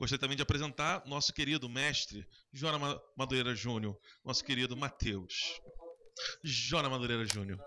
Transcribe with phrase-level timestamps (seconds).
[0.00, 5.60] Gostaria também de apresentar nosso querido mestre, Jona Madureira Júnior, nosso querido Matheus.
[6.42, 7.62] Jona Madureira Júnior.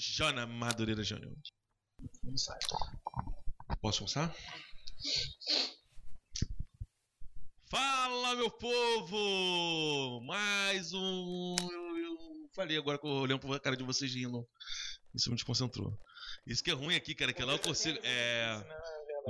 [0.00, 1.34] Jona Madureira Júnior.
[3.80, 4.32] Posso começar?
[7.68, 10.20] Fala, meu povo!
[10.20, 11.56] Mais um.
[11.58, 14.48] Eu, falei agora que eu olhando pra cara de vocês rindo.
[15.14, 15.92] Isso me desconcentrou.
[16.46, 17.98] Isso que é ruim aqui, cara, que lá eu consigo.
[18.02, 18.60] É.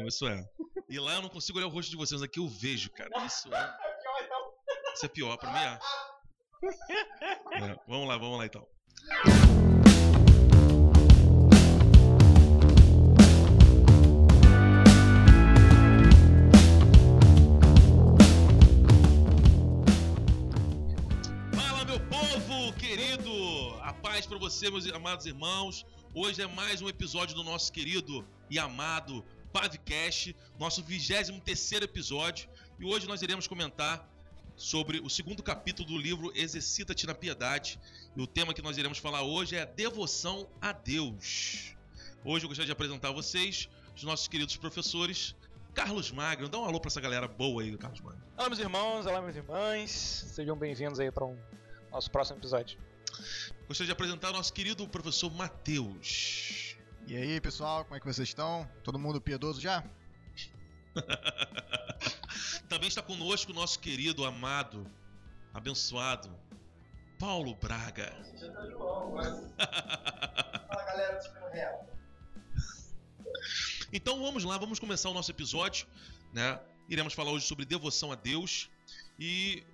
[0.06, 0.44] Isso é.
[0.88, 3.10] E lá eu não consigo olhar o rosto de vocês, aqui eu vejo, cara.
[3.26, 3.76] Isso é.
[4.94, 5.78] Isso é pior, pra mim é.
[7.70, 7.76] é.
[7.86, 8.66] Vamos lá, vamos lá então.
[24.14, 25.84] Paz para você, meus amados irmãos.
[26.14, 32.48] Hoje é mais um episódio do nosso querido e amado Pavcast, nosso 23 episódio.
[32.78, 34.08] E hoje nós iremos comentar
[34.54, 37.80] sobre o segundo capítulo do livro Exercita-te na Piedade.
[38.14, 41.74] E o tema que nós iremos falar hoje é devoção a Deus.
[42.24, 45.34] Hoje eu gostaria de apresentar a vocês os nossos queridos professores.
[45.74, 48.22] Carlos Magno, dá um alô para essa galera boa aí, Carlos Magno.
[48.36, 49.90] Olá, meus irmãos, olá, minhas irmãs.
[49.90, 51.36] Sejam bem-vindos aí para um
[51.90, 52.78] nosso próximo episódio.
[53.66, 56.76] Gostaria de apresentar o nosso querido professor Matheus.
[57.06, 58.68] E aí, pessoal, como é que vocês estão?
[58.82, 59.82] Todo mundo piedoso já?
[62.68, 64.86] Também está conosco o nosso querido, amado,
[65.54, 66.30] abençoado,
[67.18, 68.14] Paulo Braga.
[70.68, 71.88] Fala galera do Real.
[73.90, 75.86] Então vamos lá, vamos começar o nosso episódio,
[76.34, 76.60] né?
[76.86, 78.70] Iremos falar hoje sobre devoção a Deus
[79.18, 79.64] e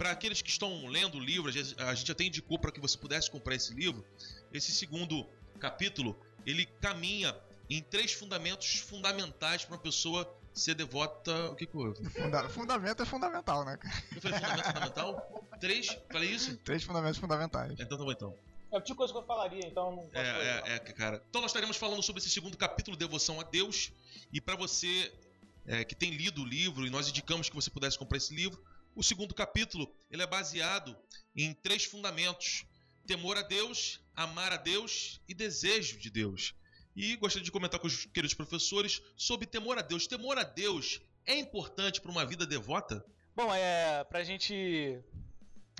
[0.00, 3.30] para aqueles que estão lendo o livro, a gente até indicou para que você pudesse
[3.30, 4.02] comprar esse livro.
[4.50, 5.26] Esse segundo
[5.58, 7.36] capítulo, ele caminha
[7.68, 11.50] em três fundamentos fundamentais para uma pessoa ser devota.
[11.50, 12.02] O que que houve?
[12.08, 13.94] Funda fundamento é fundamental, né, cara?
[14.16, 15.46] Eu falei fundamento fundamental?
[15.60, 15.98] Três?
[16.10, 16.56] Falei isso?
[16.64, 17.72] Três fundamentos fundamentais.
[17.78, 18.34] Então tá bom então.
[18.72, 20.70] É o tipo de coisa que eu falaria, então não posso É, falar.
[20.70, 21.22] é, é, cara.
[21.28, 23.92] Então nós estaremos falando sobre esse segundo capítulo, Devoção a Deus.
[24.32, 25.12] E para você
[25.66, 28.58] é, que tem lido o livro, e nós indicamos que você pudesse comprar esse livro,
[28.94, 30.96] o segundo capítulo ele é baseado
[31.34, 32.64] em três fundamentos:
[33.06, 36.54] temor a Deus, amar a Deus e desejo de Deus.
[36.94, 40.06] E gostaria de comentar com os queridos professores sobre temor a Deus.
[40.06, 43.04] Temor a Deus é importante para uma vida devota?
[43.34, 44.98] Bom, é pra gente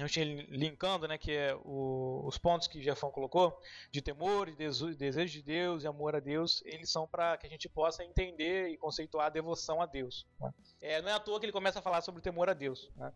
[0.04, 3.58] a gente linkando, né, que é o- os pontos que Jefão colocou
[3.90, 7.50] de temor, desu- desejo de Deus e amor a Deus, eles são para que a
[7.50, 10.26] gente possa entender e conceituar a devoção a Deus.
[10.40, 10.52] né?
[10.80, 12.90] É, não é à toa que ele começa a falar sobre o temor a Deus.
[12.96, 13.12] né?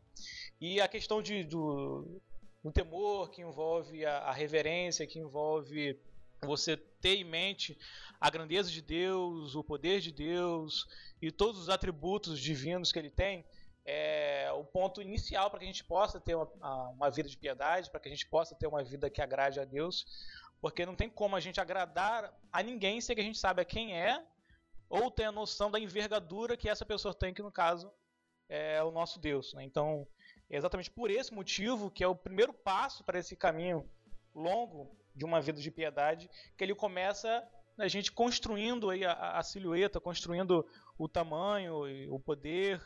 [0.60, 2.20] E a questão de, do,
[2.62, 5.98] do temor que envolve a, a reverência, que envolve
[6.42, 7.78] você ter em mente
[8.20, 10.86] a grandeza de Deus, o poder de Deus
[11.22, 13.44] e todos os atributos divinos que ele tem,
[13.84, 17.90] é o ponto inicial para que a gente possa ter uma, uma vida de piedade,
[17.90, 20.06] para que a gente possa ter uma vida que agrade a Deus,
[20.60, 23.98] porque não tem como a gente agradar a ninguém sem que a gente saiba quem
[23.98, 24.24] é
[24.88, 27.92] ou tenha noção da envergadura que essa pessoa tem, que no caso
[28.48, 29.52] é o nosso Deus.
[29.54, 29.64] né?
[29.64, 30.06] Então,
[30.48, 33.88] é exatamente por esse motivo que é o primeiro passo para esse caminho
[34.34, 37.46] longo de uma vida de piedade, que ele começa
[37.78, 40.66] a gente construindo aí a, a silhueta, construindo
[40.96, 42.80] o tamanho o poder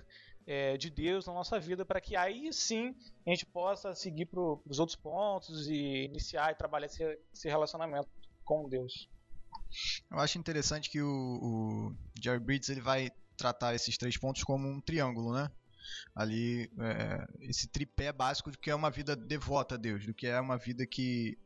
[0.49, 4.41] é, de Deus na nossa vida, para que aí sim a gente possa seguir para
[4.41, 8.09] os outros pontos e iniciar e trabalhar esse, esse relacionamento
[8.47, 9.11] com Deus.
[10.11, 14.67] Eu acho interessante que o, o Jerry Bridges ele vai tratar esses três pontos como
[14.67, 15.51] um triângulo, né?
[16.15, 20.27] Ali, é, esse tripé básico do que é uma vida devota a Deus, do que
[20.27, 21.39] é uma vida que,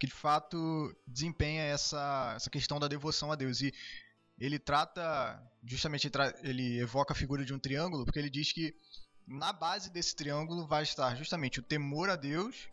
[0.00, 3.60] que de fato desempenha essa, essa questão da devoção a Deus.
[3.60, 3.72] E
[4.38, 6.10] ele trata, justamente
[6.42, 8.74] ele, evoca a figura de um triângulo, porque ele diz que
[9.26, 12.68] na base desse triângulo vai estar justamente o temor a Deus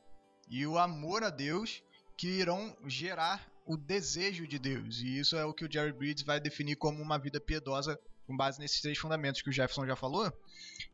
[0.49, 1.81] e o amor a Deus
[2.17, 4.99] que irão gerar o desejo de Deus.
[4.99, 8.35] E isso é o que o Jerry Bridges vai definir como uma vida piedosa com
[8.35, 10.31] base nesses três fundamentos que o Jefferson já falou.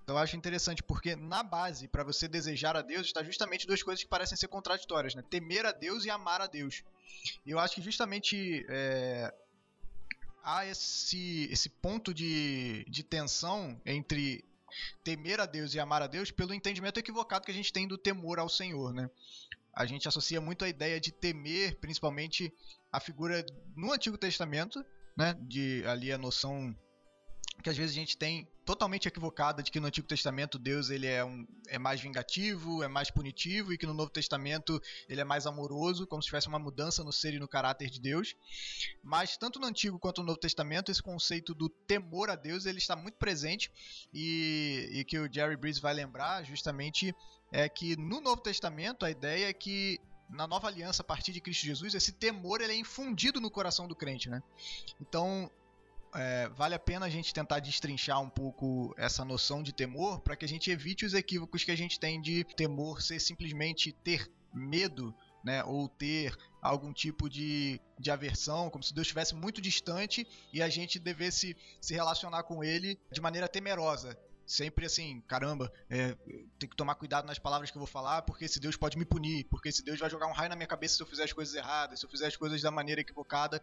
[0.04, 3.84] Então eu acho interessante porque na base para você desejar a Deus está justamente duas
[3.84, 5.24] coisas que parecem ser contraditórias, né?
[5.30, 6.84] Temer a Deus e amar a Deus.
[7.46, 9.34] E eu acho que justamente é,
[10.44, 14.44] há esse, esse ponto de, de tensão entre
[15.04, 17.98] temer a Deus e amar a Deus pelo entendimento equivocado que a gente tem do
[17.98, 19.10] temor ao Senhor, né?
[19.74, 22.54] A gente associa muito a ideia de temer, principalmente
[22.92, 23.46] a figura
[23.76, 24.84] no Antigo Testamento,
[25.16, 25.36] né?
[25.42, 26.76] De ali a noção
[27.62, 31.08] que às vezes a gente tem totalmente equivocada de que no Antigo Testamento Deus ele
[31.08, 35.24] é, um, é mais vingativo, é mais punitivo e que no Novo Testamento ele é
[35.24, 38.36] mais amoroso, como se tivesse uma mudança no ser e no caráter de Deus.
[39.04, 42.78] Mas tanto no Antigo quanto no Novo Testamento esse conceito do temor a Deus ele
[42.78, 43.72] está muito presente
[44.14, 47.14] e, e que o Jerry Breeze vai lembrar justamente
[47.52, 51.42] é que no Novo Testamento a ideia é que na nova aliança a partir de
[51.42, 54.44] Cristo Jesus esse temor ele é infundido no coração do crente, né?
[55.02, 55.50] Então
[56.14, 60.36] é, vale a pena a gente tentar destrinchar um pouco essa noção de temor para
[60.36, 64.30] que a gente evite os equívocos que a gente tem de temor ser simplesmente ter
[64.54, 65.14] medo,
[65.44, 70.62] né, ou ter algum tipo de, de aversão, como se Deus estivesse muito distante e
[70.62, 74.18] a gente devesse se relacionar com Ele de maneira temerosa
[74.50, 76.16] sempre assim, caramba, é,
[76.58, 79.06] tem que tomar cuidado nas palavras que eu vou falar, porque esse Deus pode me
[79.06, 81.32] punir, porque esse Deus vai jogar um raio na minha cabeça se eu fizer as
[81.32, 83.62] coisas erradas, se eu fizer as coisas da maneira equivocada.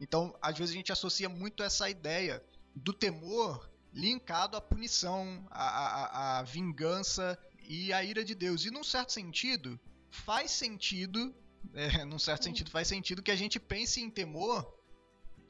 [0.00, 2.42] Então, às vezes a gente associa muito essa ideia
[2.74, 7.38] do temor linkado à punição, à, à, à vingança
[7.68, 8.64] e à ira de Deus.
[8.64, 9.78] E num certo sentido,
[10.10, 11.34] faz sentido,
[11.74, 14.66] é, num certo sentido faz sentido que a gente pense em temor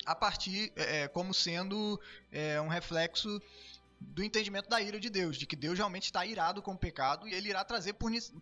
[0.04, 2.00] a partir é, como sendo
[2.32, 3.40] é, um reflexo
[4.08, 7.26] do entendimento da ira de Deus, de que Deus realmente está irado com o pecado
[7.28, 7.94] e ele irá trazer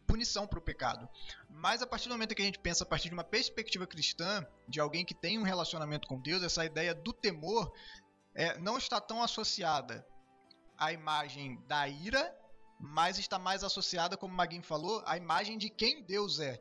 [0.06, 1.08] punição para o pecado.
[1.48, 4.46] Mas a partir do momento que a gente pensa a partir de uma perspectiva cristã,
[4.68, 7.72] de alguém que tem um relacionamento com Deus, essa ideia do temor
[8.34, 10.06] é, não está tão associada
[10.76, 12.34] à imagem da ira,
[12.78, 16.60] mas está mais associada, como o Maguinho falou, à imagem de quem Deus é.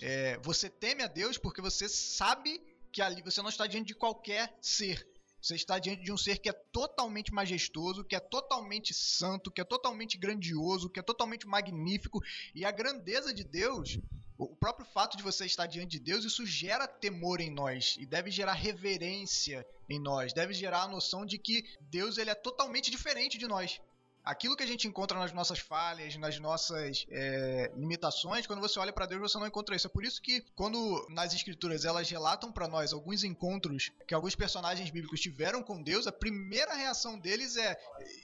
[0.00, 0.38] é.
[0.38, 2.62] Você teme a Deus porque você sabe
[2.92, 5.06] que ali você não está diante de qualquer ser
[5.40, 9.60] você está diante de um ser que é totalmente majestoso, que é totalmente santo, que
[9.60, 12.20] é totalmente grandioso, que é totalmente magnífico.
[12.54, 13.98] E a grandeza de Deus,
[14.38, 18.06] o próprio fato de você estar diante de Deus, isso gera temor em nós e
[18.06, 22.90] deve gerar reverência em nós, deve gerar a noção de que Deus ele é totalmente
[22.90, 23.80] diferente de nós
[24.26, 28.92] aquilo que a gente encontra nas nossas falhas, nas nossas é, limitações, quando você olha
[28.92, 29.86] para Deus você não encontra isso.
[29.86, 34.34] É por isso que quando nas escrituras elas relatam para nós alguns encontros que alguns
[34.34, 37.76] personagens bíblicos tiveram com Deus, a primeira reação deles é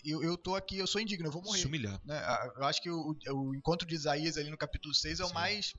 [0.04, 1.60] eu, eu tô aqui, eu sou indigno, eu vou morrer.
[1.60, 2.00] Se humilhar.
[2.04, 2.20] Né?
[2.56, 5.30] Eu acho que o, o encontro de Isaías ali no capítulo 6 é Sim.
[5.30, 5.74] o mais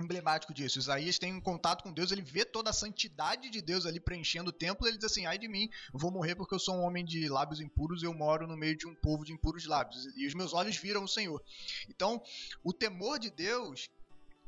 [0.00, 0.78] emblemático disso.
[0.78, 4.50] Isaías tem um contato com Deus, ele vê toda a santidade de Deus ali preenchendo
[4.50, 7.04] o templo, ele diz assim: ai de mim, vou morrer porque eu sou um homem
[7.04, 10.34] de lábios impuros, eu moro no meio de um povo de impuros lábios, e os
[10.34, 11.42] meus olhos viram o Senhor.
[11.88, 12.22] Então,
[12.62, 13.90] o temor de Deus.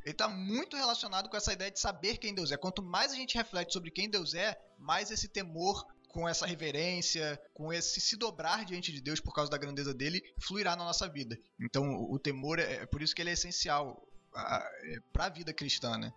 [0.02, 2.56] Ele está muito relacionado com essa ideia de saber quem Deus é.
[2.56, 7.38] Quanto mais a gente reflete sobre quem Deus é, mais esse temor com essa reverência,
[7.52, 11.06] com esse se dobrar diante de Deus por causa da grandeza dele, fluirá na nossa
[11.06, 11.38] vida.
[11.61, 15.96] Então, o temor é, é por isso que ele é essencial para a vida cristã,
[15.96, 16.12] né?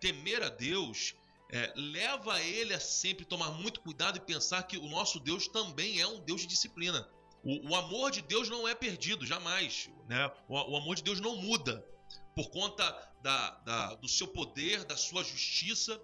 [0.00, 1.14] Temer a Deus
[1.52, 6.00] é, leva ele a sempre tomar muito cuidado e pensar que o nosso Deus também
[6.00, 7.06] é um Deus de disciplina.
[7.44, 9.90] O, o amor de Deus não é perdido, jamais.
[10.08, 10.30] Né?
[10.48, 11.86] O, o, amor de Deus não muda
[12.34, 12.84] por conta
[13.22, 16.00] da, da, do seu poder, da sua justiça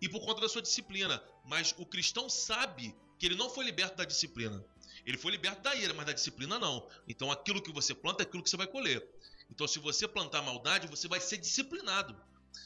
[0.00, 1.22] e por conta da sua disciplina.
[1.44, 4.64] Mas o cristão sabe que ele não foi liberto da disciplina.
[5.06, 6.88] Ele foi liberto da ira, mas da disciplina não.
[7.06, 9.06] Então aquilo que você planta é aquilo que você vai colher.
[9.50, 12.16] Então, se você plantar maldade, você vai ser disciplinado.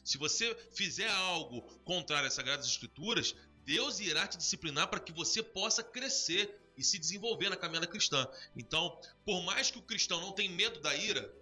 [0.05, 3.35] Se você fizer algo contrário às Sagradas Escrituras,
[3.65, 8.27] Deus irá te disciplinar para que você possa crescer e se desenvolver na caminhada cristã.
[8.57, 11.33] Então, por mais que o cristão não tenha medo da ira,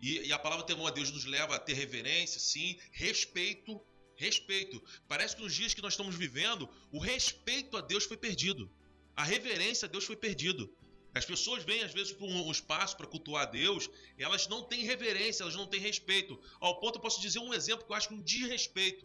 [0.00, 3.80] e, e a palavra temor a Deus nos leva a ter reverência, sim, respeito,
[4.16, 4.82] respeito.
[5.06, 8.70] Parece que nos dias que nós estamos vivendo, o respeito a Deus foi perdido.
[9.14, 10.74] A reverência a Deus foi perdido.
[11.14, 15.42] As pessoas vêm às vezes para um espaço para cultuar Deus, elas não têm reverência,
[15.42, 16.40] elas não têm respeito.
[16.60, 19.04] Ao ponto eu posso dizer um exemplo que eu acho um desrespeito.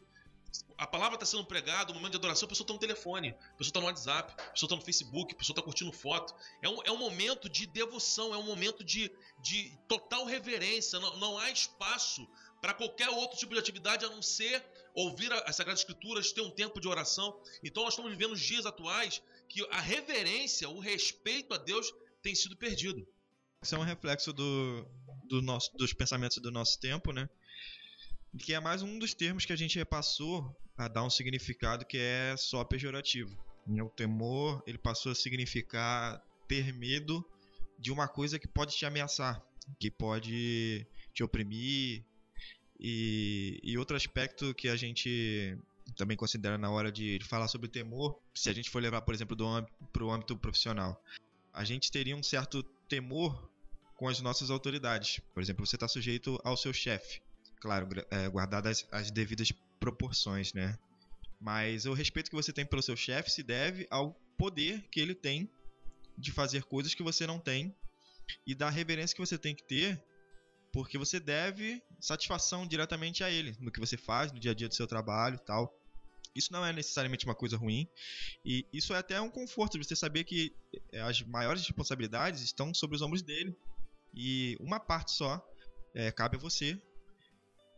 [0.77, 3.57] A palavra está sendo pregada, no momento de adoração, a pessoa está no telefone, a
[3.57, 6.33] pessoa está no WhatsApp, a pessoa está no Facebook, a pessoa está curtindo foto.
[6.61, 10.99] É um, é um momento de devoção, é um momento de, de total reverência.
[10.99, 12.27] Não, não há espaço
[12.61, 16.49] para qualquer outro tipo de atividade a não ser ouvir as Sagradas Escrituras, ter um
[16.49, 17.37] tempo de oração.
[17.63, 22.35] Então nós estamos vivendo os dias atuais que a reverência, o respeito a Deus tem
[22.35, 23.07] sido perdido.
[23.61, 24.85] Isso é um reflexo do,
[25.27, 27.29] do nosso, dos pensamentos do nosso tempo, né?
[28.37, 31.97] Que é mais um dos termos que a gente repassou a dar um significado que
[31.97, 33.35] é só pejorativo.
[33.67, 37.27] O temor, ele passou a significar ter medo
[37.79, 39.43] de uma coisa que pode te ameaçar,
[39.79, 42.03] que pode te oprimir.
[42.79, 45.57] E, e outro aspecto que a gente
[45.93, 49.13] também considera na hora de falar sobre o temor, se a gente for levar, por
[49.13, 49.37] exemplo,
[49.91, 51.01] para o âmbito profissional.
[51.53, 53.49] A gente teria um certo temor
[53.95, 55.19] com as nossas autoridades.
[55.33, 57.21] Por exemplo, você está sujeito ao seu chefe.
[57.59, 60.77] Claro, é, guardadas as devidas proporções, né?
[61.39, 65.15] Mas o respeito que você tem pelo seu chefe se deve ao poder que ele
[65.15, 65.49] tem
[66.17, 67.75] de fazer coisas que você não tem
[68.45, 70.03] e da reverência que você tem que ter,
[70.75, 74.67] porque você deve satisfação diretamente a ele, no que você faz, no dia a dia
[74.67, 75.73] do seu trabalho e tal.
[76.35, 77.87] Isso não é necessariamente uma coisa ruim.
[78.43, 80.53] E isso é até um conforto de você saber que
[80.91, 83.57] eh, as maiores responsabilidades estão sobre os ombros dele.
[84.13, 85.41] E uma parte só
[85.93, 86.77] é, cabe a você.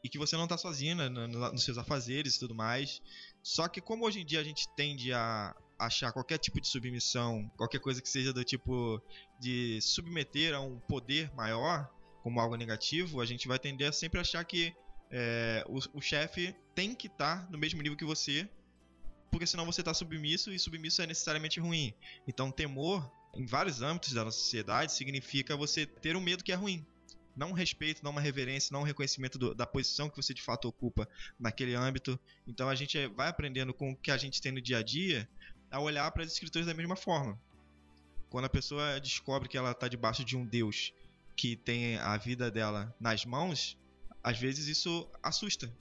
[0.04, 3.00] E que você não está sozinho né, no, no, nos seus afazeres e tudo mais.
[3.44, 7.48] Só que como hoje em dia a gente tende a achar qualquer tipo de submissão,
[7.58, 9.00] qualquer coisa que seja do tipo
[9.40, 11.96] de submeter a um poder maior
[12.28, 14.76] como algo negativo, a gente vai tender a sempre achar que
[15.10, 18.50] é, o, o chefe tem que estar tá no mesmo nível que você,
[19.32, 21.94] porque senão você está submisso e submisso é necessariamente ruim.
[22.28, 26.56] Então, temor, em vários âmbitos da nossa sociedade, significa você ter um medo que é
[26.56, 26.86] ruim.
[27.34, 30.42] Não um respeito, não uma reverência, não um reconhecimento do, da posição que você de
[30.42, 31.08] fato ocupa
[31.40, 32.20] naquele âmbito.
[32.46, 35.30] Então a gente vai aprendendo com o que a gente tem no dia a dia
[35.72, 37.40] a olhar para as escrituras da mesma forma.
[38.30, 40.92] Quando a pessoa descobre que ela está debaixo de um Deus
[41.38, 43.78] que tem a vida dela nas mãos,
[44.24, 45.72] às vezes isso assusta.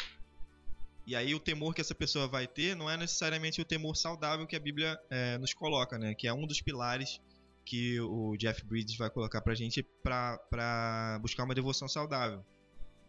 [1.06, 4.46] E aí o temor que essa pessoa vai ter não é necessariamente o temor saudável
[4.46, 6.14] que a Bíblia é, nos coloca, né?
[6.14, 7.20] Que é um dos pilares
[7.64, 12.44] que o Jeff Bridges vai colocar pra gente para buscar uma devoção saudável.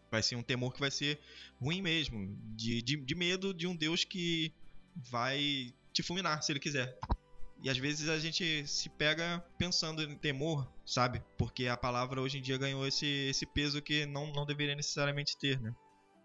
[0.10, 1.20] Vai ser um temor que vai ser
[1.60, 4.54] ruim mesmo, de, de, de medo de um Deus que
[4.96, 6.98] vai te fulminar se ele quiser.
[7.64, 11.24] E às vezes a gente se pega pensando em temor, sabe?
[11.38, 15.38] Porque a palavra hoje em dia ganhou esse, esse peso que não, não deveria necessariamente
[15.38, 15.76] ter, né?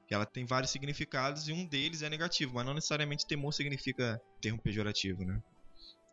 [0.07, 4.21] Que ela tem vários significados e um deles é negativo, mas não necessariamente temor significa
[4.41, 5.43] termo pejorativo, né?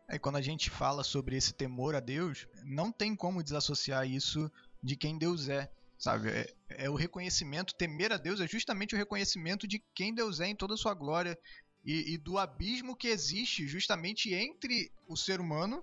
[0.08, 4.50] É, quando a gente fala sobre esse temor a Deus, não tem como desassociar isso
[4.82, 6.30] de quem Deus é, sabe?
[6.30, 10.48] É, é o reconhecimento, temer a Deus é justamente o reconhecimento de quem Deus é
[10.48, 11.38] em toda a sua glória,
[11.84, 15.82] e, e do abismo que existe justamente entre o ser humano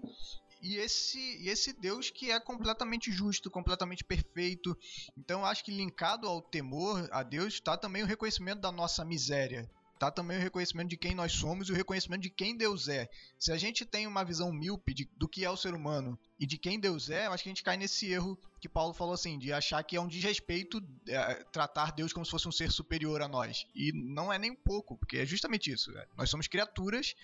[0.62, 4.78] e esse, e esse Deus que é completamente justo, completamente perfeito.
[5.18, 9.70] Então acho que linkado ao temor a Deus está também o reconhecimento da nossa miséria,
[9.98, 13.10] tá também o reconhecimento de quem nós somos e o reconhecimento de quem Deus é.
[13.40, 16.46] Se a gente tem uma visão míope de, do que é o ser humano e
[16.46, 19.38] de quem Deus é, acho que a gente cai nesse erro que Paulo falou assim,
[19.38, 23.22] de achar que é um desrespeito é, tratar Deus como se fosse um ser superior
[23.22, 23.66] a nós.
[23.76, 25.92] E não é nem um pouco, porque é justamente isso.
[25.92, 26.06] Né?
[26.16, 27.16] Nós somos criaturas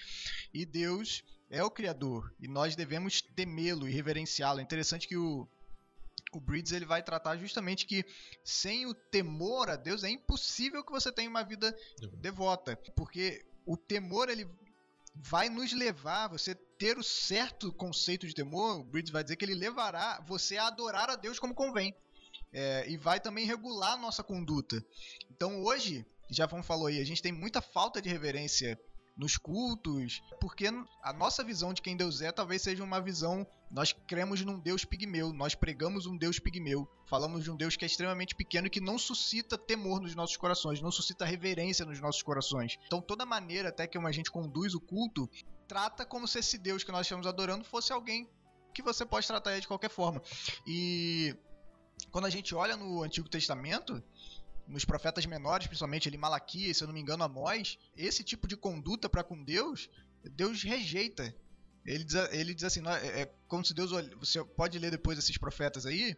[0.53, 4.59] e Deus é o Criador e nós devemos temê-lo e reverenciá-lo.
[4.59, 5.47] É interessante que o
[6.37, 8.05] o Breeds ele vai tratar justamente que
[8.43, 11.75] sem o temor a Deus é impossível que você tenha uma vida
[12.21, 14.47] devota, porque o temor ele
[15.15, 19.45] vai nos levar, você ter o certo conceito de temor, o Breeds vai dizer que
[19.45, 21.95] ele levará você a adorar a Deus como convém.
[22.51, 24.83] É, e vai também regular a nossa conduta.
[25.31, 28.79] Então hoje, já vamos falou aí, a gente tem muita falta de reverência
[29.15, 30.67] nos cultos, porque
[31.03, 33.45] a nossa visão de quem Deus é talvez seja uma visão.
[33.69, 37.85] Nós cremos num Deus pigmeu, nós pregamos um Deus pigmeu, falamos de um Deus que
[37.85, 41.99] é extremamente pequeno e que não suscita temor nos nossos corações, não suscita reverência nos
[41.99, 42.77] nossos corações.
[42.85, 45.29] Então, toda maneira até que a gente conduz o culto,
[45.67, 48.29] trata como se esse Deus que nós estamos adorando fosse alguém
[48.73, 50.21] que você pode tratar de qualquer forma.
[50.65, 51.35] E
[52.11, 54.03] quando a gente olha no Antigo Testamento,
[54.67, 58.55] nos profetas menores, principalmente ali Malaquias, se eu não me engano, Amós, esse tipo de
[58.55, 59.89] conduta para com Deus,
[60.23, 61.35] Deus rejeita.
[61.85, 65.37] Ele diz, ele diz assim, é, é como se Deus, você pode ler depois esses
[65.37, 66.15] profetas aí,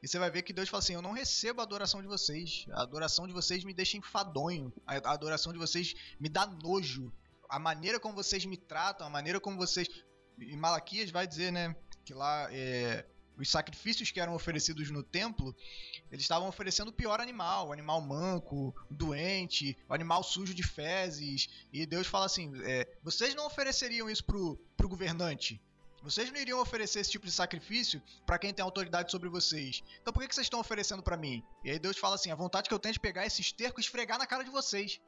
[0.00, 2.66] e você vai ver que Deus fala assim, eu não recebo a adoração de vocês,
[2.70, 7.12] a adoração de vocês me deixa enfadonho, a adoração de vocês me dá nojo,
[7.48, 9.88] a maneira como vocês me tratam, a maneira como vocês...
[10.38, 11.74] E Malaquias vai dizer, né,
[12.04, 13.04] que lá é,
[13.38, 15.54] os sacrifícios que eram oferecidos no templo,
[16.10, 21.48] eles estavam oferecendo o pior animal, o animal manco, doente, o animal sujo de fezes.
[21.72, 25.60] E Deus fala assim: é, vocês não ofereceriam isso pro, pro governante.
[26.02, 29.82] Vocês não iriam oferecer esse tipo de sacrifício para quem tem autoridade sobre vocês.
[30.00, 31.42] Então por que, que vocês estão oferecendo para mim?
[31.64, 33.80] E aí Deus fala assim: a vontade que eu tenho é de pegar esse esterco
[33.80, 35.00] e esfregar na cara de vocês.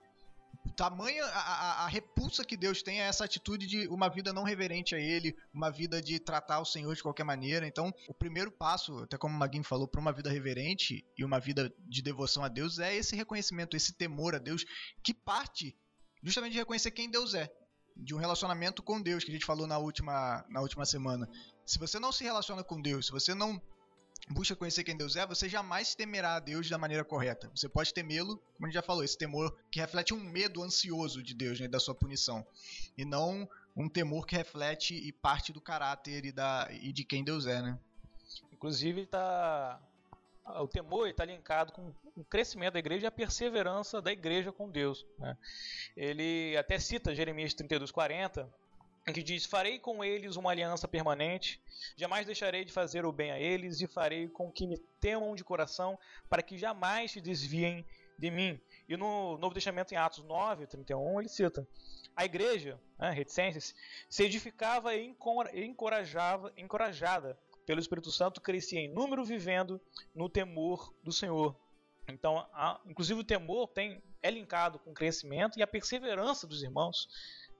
[0.70, 4.42] Tamanha a, a, a, repulsa que Deus tem é essa atitude de uma vida não
[4.42, 7.66] reverente a Ele, uma vida de tratar o Senhor de qualquer maneira.
[7.66, 11.40] Então, o primeiro passo, até como o Maguinho falou, para uma vida reverente e uma
[11.40, 14.64] vida de devoção a Deus é esse reconhecimento, esse temor a Deus,
[15.02, 15.76] que parte
[16.22, 17.50] justamente de reconhecer quem Deus é,
[17.96, 21.28] de um relacionamento com Deus, que a gente falou na última, na última semana.
[21.64, 23.60] Se você não se relaciona com Deus, se você não
[24.30, 27.50] busca conhecer quem Deus é, você jamais temerá a Deus da maneira correta.
[27.54, 31.22] Você pode temê-lo, como a gente já falou, esse temor que reflete um medo ansioso
[31.22, 32.46] de Deus, né, da sua punição,
[32.96, 37.24] e não um temor que reflete e parte do caráter e, da, e de quem
[37.24, 37.78] Deus é, né?
[38.52, 39.80] Inclusive, tá,
[40.44, 44.68] o temor está linkado com o crescimento da igreja e a perseverança da igreja com
[44.68, 45.06] Deus.
[45.18, 45.36] Né?
[45.96, 48.46] Ele até cita Jeremias 32,40, em
[49.12, 51.60] que diz: Farei com eles uma aliança permanente,
[51.96, 55.42] jamais deixarei de fazer o bem a eles, e farei com que me temam de
[55.42, 57.84] coração, para que jamais se desviem
[58.18, 58.60] de mim.
[58.88, 61.66] E no Novo Testamento, em Atos 9, 31, ele cita:
[62.14, 63.74] A igreja, né, reticências,
[64.08, 65.14] se edificava e
[65.54, 69.80] encorajava, encorajada pelo Espírito Santo, crescia em número, vivendo
[70.14, 71.56] no temor do Senhor.
[72.08, 76.62] Então, a, inclusive o temor tem, é linkado com o crescimento e a perseverança dos
[76.62, 77.08] irmãos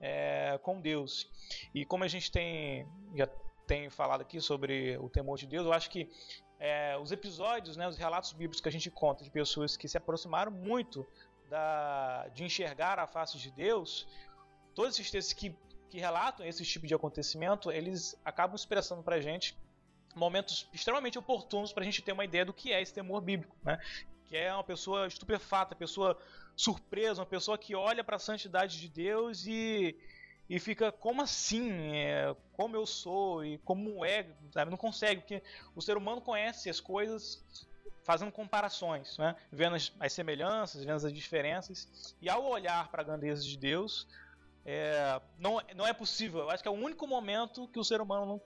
[0.00, 1.30] é, com Deus.
[1.74, 3.28] E como a gente tem já
[3.66, 6.10] tem falado aqui sobre o temor de Deus, eu acho que
[6.58, 9.96] é, os episódios, né, os relatos bíblicos que a gente conta de pessoas que se
[9.96, 11.06] aproximaram muito
[11.48, 14.08] da, de enxergar a face de Deus,
[14.74, 15.56] todos esses textos que,
[15.88, 19.56] que relatam esse tipo de acontecimento, eles acabam expressando para a gente
[20.14, 23.56] momentos extremamente oportunos para a gente ter uma ideia do que é esse temor bíblico,
[23.62, 23.78] né?
[24.26, 26.16] que é uma pessoa estupefata, pessoa
[26.56, 29.96] surpresa, uma pessoa que olha para a santidade de Deus e,
[30.48, 34.70] e fica como assim, é, como eu sou e como é, sabe?
[34.70, 35.42] Não consegue, porque
[35.74, 37.44] o ser humano conhece as coisas
[38.02, 39.36] fazendo comparações, né?
[39.52, 44.06] vendo as, as semelhanças, vendo as diferenças, e ao olhar para a grandeza de Deus,
[44.64, 46.40] é, não, não é possível.
[46.40, 48.40] Eu acho que é o único momento que o ser humano,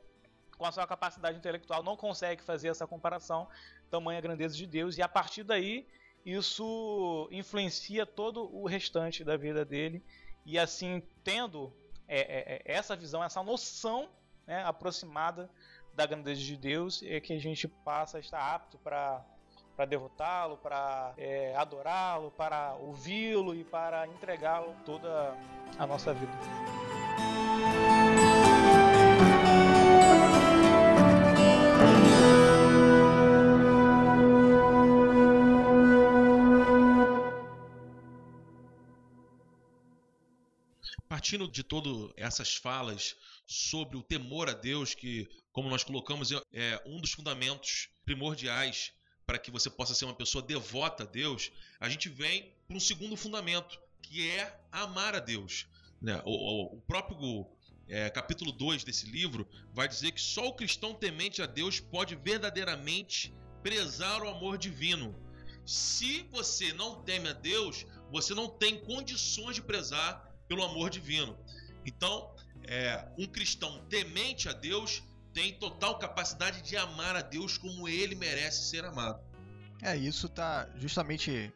[0.56, 3.48] com a sua capacidade intelectual, não consegue fazer essa comparação,
[3.90, 5.86] tamanha grandeza de Deus, e a partir daí
[6.24, 10.02] isso influencia todo o restante da vida dele,
[10.46, 11.72] e assim, tendo
[12.06, 14.08] é, é, é, essa visão, essa noção
[14.46, 15.50] né, aproximada
[15.94, 19.24] da grandeza de Deus, é que a gente passa a estar apto para
[19.76, 25.36] para derrotá-lo, para é, adorá-lo, para ouvi-lo e para entregá-lo toda
[25.76, 26.32] a nossa vida.
[41.14, 43.14] Partindo de todas essas falas
[43.46, 48.92] sobre o temor a Deus, que, como nós colocamos, é um dos fundamentos primordiais
[49.24, 52.80] para que você possa ser uma pessoa devota a Deus, a gente vem para um
[52.80, 55.68] segundo fundamento, que é amar a Deus.
[56.02, 56.20] Né?
[56.24, 57.46] O próprio
[57.86, 62.16] é, capítulo 2 desse livro vai dizer que só o cristão temente a Deus pode
[62.16, 65.14] verdadeiramente prezar o amor divino.
[65.64, 71.36] Se você não teme a Deus, você não tem condições de prezar pelo amor divino.
[71.86, 72.34] Então,
[72.66, 75.02] é, um cristão temente a Deus
[75.32, 79.20] tem total capacidade de amar a Deus como ele merece ser amado.
[79.82, 81.52] É, isso tá justamente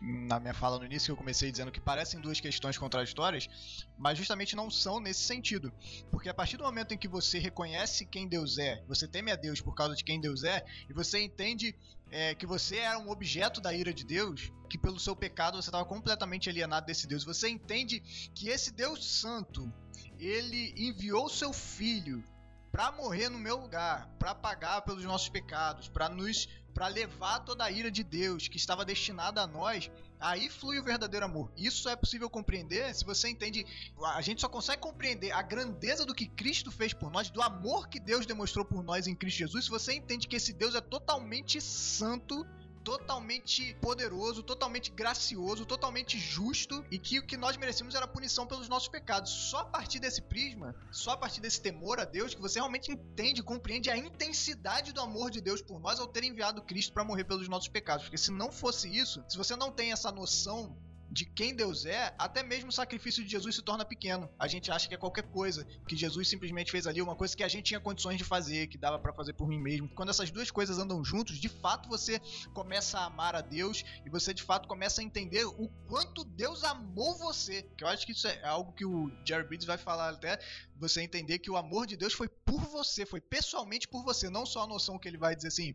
[0.00, 3.48] na minha fala no início eu comecei dizendo que parecem duas questões contraditórias,
[3.96, 5.72] mas justamente não são nesse sentido.
[6.10, 9.36] Porque a partir do momento em que você reconhece quem Deus é, você teme a
[9.36, 11.74] Deus por causa de quem Deus é, e você entende
[12.10, 15.68] é, que você era um objeto da ira de Deus, que pelo seu pecado você
[15.68, 17.24] estava completamente alienado desse Deus.
[17.24, 18.00] Você entende
[18.34, 19.72] que esse Deus Santo,
[20.18, 22.24] ele enviou seu filho
[22.72, 27.64] para morrer no meu lugar, para pagar pelos nossos pecados, para nos para levar toda
[27.64, 31.50] a ira de Deus que estava destinada a nós, aí flui o verdadeiro amor.
[31.56, 33.66] Isso é possível compreender se você entende.
[34.14, 37.88] A gente só consegue compreender a grandeza do que Cristo fez por nós, do amor
[37.88, 40.80] que Deus demonstrou por nós em Cristo Jesus, se você entende que esse Deus é
[40.80, 42.46] totalmente santo
[42.82, 48.68] totalmente poderoso, totalmente gracioso, totalmente justo e que o que nós merecemos era punição pelos
[48.68, 49.30] nossos pecados.
[49.30, 52.90] Só a partir desse prisma, só a partir desse temor a Deus que você realmente
[52.90, 57.04] entende, compreende a intensidade do amor de Deus por nós ao ter enviado Cristo para
[57.04, 58.04] morrer pelos nossos pecados.
[58.04, 60.76] Porque se não fosse isso, se você não tem essa noção
[61.10, 64.30] de quem Deus é, até mesmo o sacrifício de Jesus se torna pequeno.
[64.38, 67.42] A gente acha que é qualquer coisa, que Jesus simplesmente fez ali uma coisa que
[67.42, 69.88] a gente tinha condições de fazer, que dava para fazer por mim mesmo.
[69.88, 72.20] Quando essas duas coisas andam juntos, de fato você
[72.54, 76.62] começa a amar a Deus e você de fato começa a entender o quanto Deus
[76.62, 77.62] amou você.
[77.76, 80.38] Que eu acho que isso é algo que o Jerry Bridges vai falar até
[80.76, 84.46] você entender que o amor de Deus foi por você, foi pessoalmente por você, não
[84.46, 85.74] só a noção que ele vai dizer assim,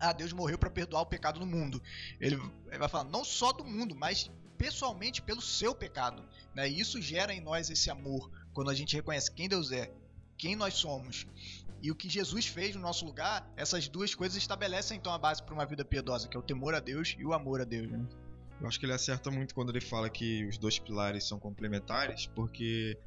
[0.00, 1.82] ah, Deus morreu para perdoar o pecado no mundo.
[2.20, 2.36] Ele,
[2.78, 4.30] vai falar não só do mundo, mas
[4.64, 6.24] pessoalmente pelo seu pecado.
[6.54, 6.70] Né?
[6.70, 9.92] E isso gera em nós esse amor quando a gente reconhece quem Deus é,
[10.38, 11.26] quem nós somos
[11.82, 13.46] e o que Jesus fez no nosso lugar.
[13.58, 16.74] Essas duas coisas estabelecem então a base para uma vida piedosa, que é o temor
[16.74, 17.90] a Deus e o amor a Deus.
[17.90, 18.02] Né?
[18.58, 22.24] Eu acho que ele acerta muito quando ele fala que os dois pilares são complementares,
[22.24, 22.98] porque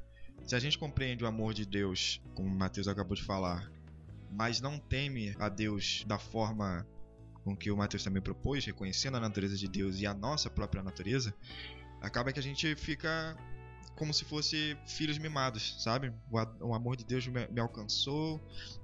[0.44, 3.68] se a gente compreende o amor de Deus, como Mateus acabou de falar,
[4.30, 6.86] mas não teme a Deus da forma
[7.48, 10.82] com que o Matheus também propôs, reconhecendo a natureza de Deus e a nossa própria
[10.82, 11.34] natureza,
[12.02, 13.36] acaba que a gente fica
[13.96, 16.12] como se fosse filhos mimados, sabe?
[16.60, 18.40] O, amor de Deus me, alcançou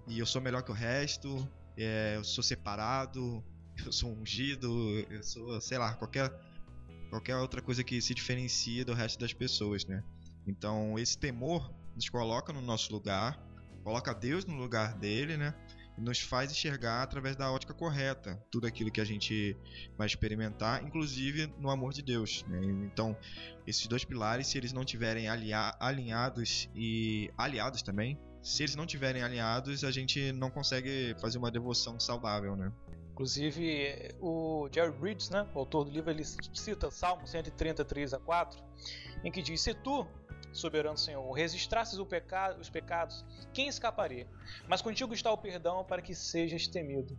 [0.09, 1.47] e eu sou melhor que o resto,
[1.77, 3.45] é, eu sou separado,
[3.85, 4.67] eu sou ungido,
[5.11, 6.33] eu sou, sei lá, qualquer,
[7.11, 10.03] qualquer outra coisa que se diferencie do resto das pessoas, né?
[10.47, 13.39] Então, esse temor nos coloca no nosso lugar,
[13.85, 15.55] coloca Deus no lugar dele, né?
[15.97, 19.57] Nos faz enxergar através da ótica correta tudo aquilo que a gente
[19.97, 22.45] vai experimentar, inclusive no amor de Deus.
[22.49, 22.61] Né?
[22.85, 23.17] Então,
[23.67, 29.23] esses dois pilares, se eles não tiverem alinhados e aliados também, se eles não tiverem
[29.23, 32.71] alinhados, a gente não consegue fazer uma devoção saudável, né?
[33.13, 38.61] Inclusive, o Jerry Bridges, né, o autor do livro, ele cita Salmo 133 a 4,
[39.23, 40.05] em que diz: Se tu,
[40.59, 44.27] soberano Senhor, registrasses pecado, os pecados, quem escaparia?
[44.69, 47.19] Mas contigo está o perdão para que sejas temido.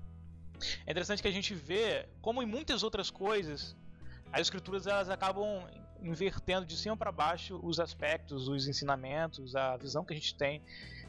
[0.86, 3.76] É interessante que a gente vê, como em muitas outras coisas,
[4.32, 5.67] as escrituras elas acabam
[6.02, 10.62] invertendo de cima para baixo os aspectos, os ensinamentos, a visão que a gente tem,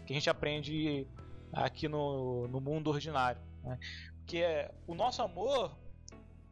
[0.07, 1.07] que a gente aprende
[1.53, 3.41] aqui no, no mundo ordinário.
[3.63, 3.79] Né?
[4.19, 4.43] Porque
[4.87, 5.77] o nosso amor,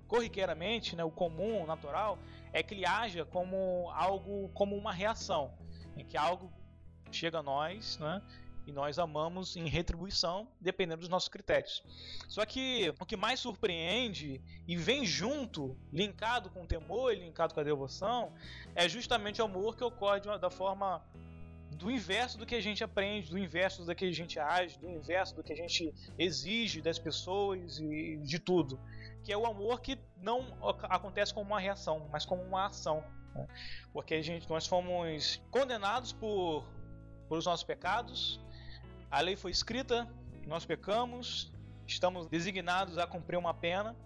[0.07, 2.19] corriqueiramente, né, o comum, o natural,
[2.53, 5.53] é que ele haja como algo, como uma reação,
[5.97, 6.53] em que algo
[7.13, 8.23] chega a nós, né,
[8.67, 11.83] e nós amamos em retribuição, dependendo dos nossos critérios.
[12.29, 17.53] Só que o que mais surpreende e vem junto, linkado com o temor e linkado
[17.53, 18.33] com a devoção,
[18.75, 21.05] é justamente o amor que ocorre uma- da forma
[21.73, 24.89] do inverso do que a gente aprende, do inverso do que a gente age, do
[24.89, 28.81] inverso do que a gente exige das pessoas e de tudo,
[29.25, 33.05] que é o amor que não ac- acontece como uma reação, mas como uma ação,
[33.93, 36.65] porque a gente, nós fomos condenados por,
[37.29, 38.41] por os nossos pecados,
[39.11, 40.09] a lei foi escrita,
[40.47, 41.53] nós pecamos,
[41.87, 43.97] estamos designados a cumprir uma pena,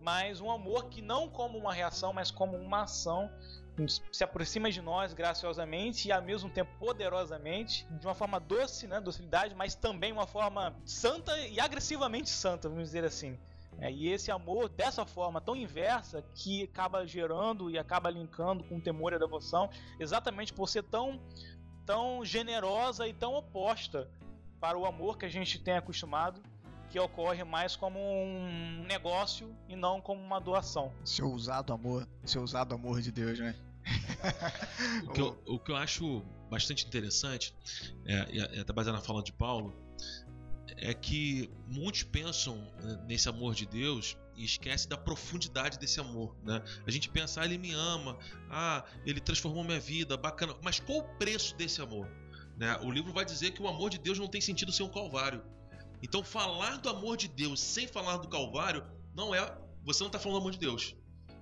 [0.00, 3.30] mas um amor que não como uma reação, mas como uma ação
[3.86, 9.00] se aproxima de nós graciosamente e ao mesmo tempo poderosamente, de uma forma doce, né,
[9.00, 13.38] docilidade, mas também uma forma santa e agressivamente santa, vamos dizer assim.
[13.80, 18.78] É, e esse amor dessa forma tão inversa que acaba gerando e acaba linkando com
[18.78, 21.20] o temor e a devoção, exatamente por ser tão
[21.86, 24.10] tão generosa e tão oposta
[24.60, 26.42] para o amor que a gente tem acostumado,
[26.90, 30.92] que ocorre mais como um negócio e não como uma doação.
[31.02, 33.54] Seu usado amor, seu usado amor de Deus, né?
[35.06, 37.54] O que, eu, o que eu acho bastante interessante,
[38.04, 39.74] é, e até baseado na fala de Paulo,
[40.76, 46.36] é que muitos pensam né, nesse amor de Deus e esquece da profundidade desse amor,
[46.44, 46.62] né?
[46.86, 48.16] A gente pensa, ah, ele me ama,
[48.50, 50.54] ah, ele transformou minha vida, bacana.
[50.62, 52.08] Mas qual o preço desse amor?
[52.56, 52.76] Né?
[52.82, 55.44] O livro vai dizer que o amor de Deus não tem sentido sem um calvário.
[56.02, 59.58] Então, falar do amor de Deus sem falar do calvário não é.
[59.84, 60.94] Você não está falando do amor de Deus.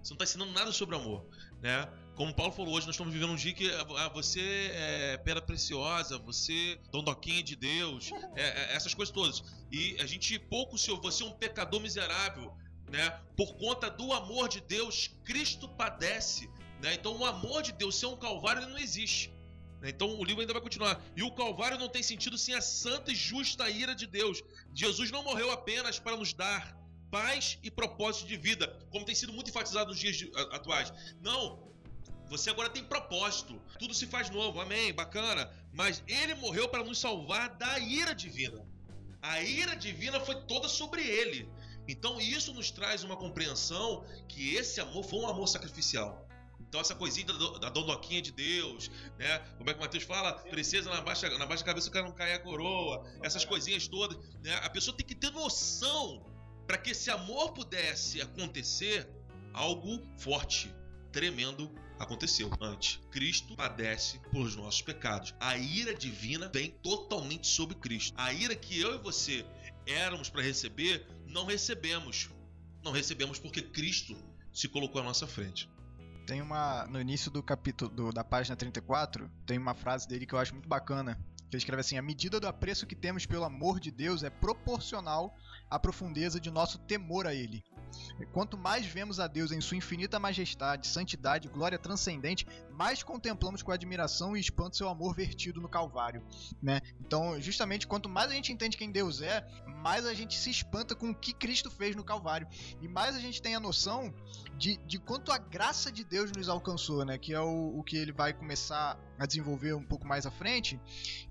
[0.02, 1.26] Você não está ensinando nada sobre amor,
[1.60, 1.88] né?
[2.16, 6.16] Como Paulo falou hoje, nós estamos vivendo um dia que ah, você é pedra preciosa,
[6.16, 9.42] você dondoquinha de Deus, é, é, essas coisas todas.
[9.70, 12.56] E a gente pouco se você é um pecador miserável,
[12.90, 13.10] né?
[13.36, 16.48] Por conta do amor de Deus, Cristo padece,
[16.82, 16.94] né?
[16.94, 19.30] Então o amor de Deus sem um calvário ele não existe.
[19.82, 19.90] né?
[19.90, 20.98] Então o livro ainda vai continuar.
[21.14, 24.42] E o Calvário não tem sentido sem a santa e justa ira de Deus.
[24.74, 26.74] Jesus não morreu apenas para nos dar
[27.10, 30.18] paz e propósito de vida, como tem sido muito enfatizado nos dias
[30.52, 30.90] atuais.
[31.20, 31.75] Não.
[32.28, 33.60] Você agora tem propósito.
[33.78, 34.60] Tudo se faz novo.
[34.60, 34.92] Amém.
[34.92, 35.50] Bacana.
[35.72, 38.64] Mas ele morreu para nos salvar da ira divina.
[39.22, 41.48] A ira divina foi toda sobre ele.
[41.88, 46.26] Então isso nos traz uma compreensão que esse amor foi um amor sacrificial.
[46.68, 49.38] Então essa coisinha da, da dondoquinha de Deus, né?
[49.56, 50.32] Como é que o Mateus fala?
[50.32, 53.04] Princesa na baixa, na baixa cabeça o cara não cai a coroa.
[53.22, 54.54] Essas coisinhas todas, né?
[54.62, 56.26] A pessoa tem que ter noção
[56.66, 59.08] para que esse amor pudesse acontecer,
[59.52, 60.74] algo forte,
[61.12, 63.00] tremendo aconteceu antes.
[63.10, 65.34] Cristo padece pelos nossos pecados.
[65.40, 68.14] A ira divina vem totalmente sobre Cristo.
[68.18, 69.44] A ira que eu e você
[69.86, 72.28] éramos para receber, não recebemos.
[72.82, 74.16] Não recebemos porque Cristo
[74.52, 75.68] se colocou à nossa frente.
[76.26, 76.86] Tem uma.
[76.86, 80.52] No início do capítulo do- da página 34, tem uma frase dele que eu acho
[80.54, 81.14] muito bacana.
[81.48, 84.30] Que ele escreve assim: A medida do apreço que temos pelo amor de Deus é
[84.30, 85.36] proporcional
[85.70, 87.64] à profundeza de nosso temor a Ele.
[88.32, 93.72] Quanto mais vemos a Deus em sua infinita majestade, santidade glória transcendente, mais contemplamos com
[93.72, 96.22] admiração e espanto seu amor vertido no Calvário.
[96.62, 96.80] Né?
[97.00, 99.46] Então, justamente, quanto mais a gente entende quem Deus é,
[99.82, 102.48] mais a gente se espanta com o que Cristo fez no Calvário.
[102.80, 104.12] E mais a gente tem a noção
[104.56, 107.18] de, de quanto a graça de Deus nos alcançou, né?
[107.18, 110.80] Que é o, o que ele vai começar a desenvolver um pouco mais à frente,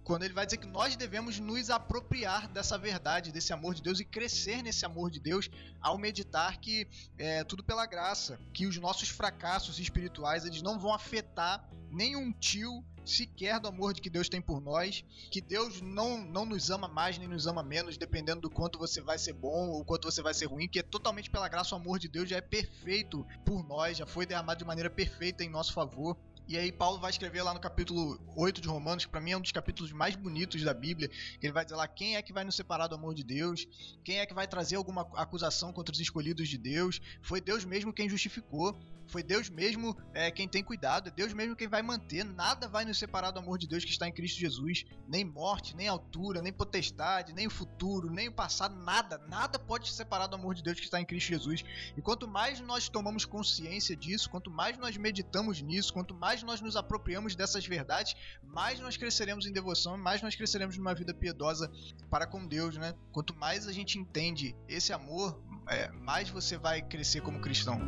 [0.03, 3.99] quando ele vai dizer que nós devemos nos apropriar dessa verdade, desse amor de Deus
[3.99, 8.75] e crescer nesse amor de Deus ao meditar que é tudo pela graça, que os
[8.77, 14.27] nossos fracassos espirituais eles não vão afetar nenhum tio sequer do amor de que Deus
[14.27, 18.41] tem por nós, que Deus não, não nos ama mais nem nos ama menos, dependendo
[18.41, 21.29] do quanto você vai ser bom ou quanto você vai ser ruim, que é totalmente
[21.29, 24.65] pela graça, o amor de Deus já é perfeito por nós, já foi derramado de
[24.65, 26.17] maneira perfeita em nosso favor.
[26.47, 29.37] E aí Paulo vai escrever lá no capítulo 8 de Romanos, que para mim é
[29.37, 32.31] um dos capítulos mais bonitos da Bíblia, que ele vai dizer lá quem é que
[32.31, 33.67] vai nos separar do amor de Deus,
[34.03, 37.01] quem é que vai trazer alguma acusação contra os escolhidos de Deus.
[37.21, 41.55] Foi Deus mesmo quem justificou, foi Deus mesmo é, quem tem cuidado, é Deus mesmo
[41.55, 42.23] quem vai manter.
[42.23, 44.85] Nada vai nos separar do amor de Deus que está em Cristo Jesus.
[45.07, 49.17] Nem morte, nem altura, nem potestade, nem o futuro, nem o passado, nada.
[49.27, 51.63] Nada pode se separar do amor de Deus que está em Cristo Jesus.
[51.95, 56.61] E quanto mais nós tomamos consciência disso, quanto mais nós meditamos nisso, quanto mais nós
[56.61, 61.71] nos apropriamos dessas verdades, mais nós cresceremos em devoção, mais nós cresceremos numa vida piedosa
[62.09, 62.93] para com Deus, né?
[63.11, 67.79] Quanto mais a gente entende esse amor, é, mais você vai crescer como cristão.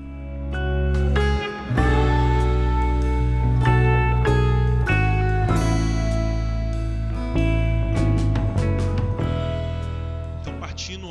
[10.42, 11.08] Então, partindo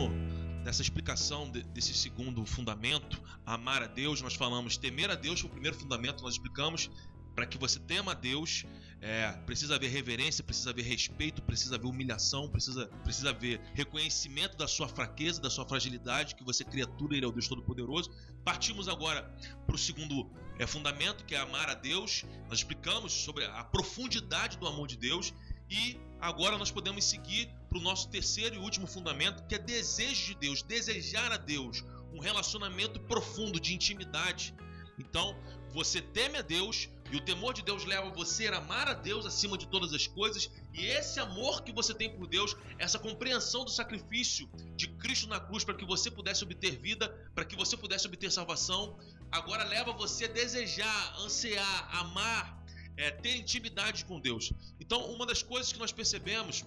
[0.64, 5.49] dessa explicação de- desse segundo fundamento, amar a Deus, nós falamos temer a Deus foi
[5.49, 6.90] o primeiro fundamento, nós explicamos
[7.37, 8.64] para que você tema a Deus,
[9.03, 14.66] é, precisa haver reverência, precisa haver respeito, precisa haver humilhação, precisa, precisa haver reconhecimento da
[14.66, 18.11] sua fraqueza, da sua fragilidade, que você é criatura, ele é o Deus Todo-Poderoso.
[18.42, 19.31] Partimos agora
[19.66, 22.25] para o segundo é, fundamento, que é amar a Deus.
[22.49, 25.35] Nós explicamos sobre a profundidade do amor de Deus
[25.70, 30.29] e agora nós podemos seguir para o nosso terceiro e último fundamento, que é desejo
[30.29, 34.55] de Deus, desejar a Deus, um relacionamento profundo de intimidade.
[34.99, 35.37] Então,
[35.75, 39.26] você teme a Deus e o temor de Deus leva você a amar a Deus
[39.26, 43.64] acima de todas as coisas, e esse amor que você tem por Deus, essa compreensão
[43.64, 47.76] do sacrifício de Cristo na cruz para que você pudesse obter vida, para que você
[47.76, 48.98] pudesse obter salvação,
[49.30, 52.64] agora leva você a desejar, ansiar, amar,
[52.96, 54.52] é, ter intimidade com Deus.
[54.80, 56.64] Então, uma das coisas que nós percebemos